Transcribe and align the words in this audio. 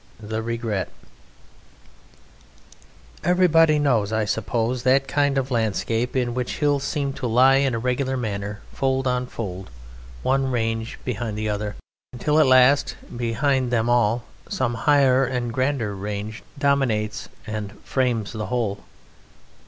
The 0.19 0.41
Regret 0.41 0.89
Everybody 3.23 3.77
knows, 3.77 4.11
I 4.11 4.25
suppose, 4.25 4.81
that 4.81 5.07
kind 5.07 5.37
of 5.37 5.51
landscape 5.51 6.15
in 6.15 6.33
which 6.33 6.57
hills 6.57 6.83
seem 6.83 7.13
to 7.13 7.27
lie 7.27 7.57
in 7.57 7.75
a 7.75 7.77
regular 7.77 8.17
manner, 8.17 8.61
fold 8.73 9.05
on 9.05 9.27
fold, 9.27 9.69
one 10.23 10.49
range 10.49 10.97
behind 11.05 11.37
the 11.37 11.49
other, 11.49 11.75
until, 12.13 12.39
at 12.39 12.47
last, 12.47 12.95
behind 13.15 13.69
them 13.69 13.91
all 13.91 14.23
some 14.49 14.73
higher 14.73 15.23
and 15.23 15.53
grander 15.53 15.95
range 15.95 16.41
dominates 16.57 17.29
and 17.45 17.73
frames 17.83 18.33
the 18.33 18.47
whole. 18.47 18.83